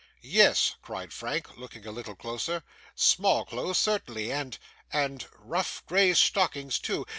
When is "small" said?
2.95-3.45